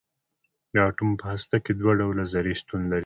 [0.73, 2.99] د اټوم په هسته کې دوه ډوله ذرې شتون لري.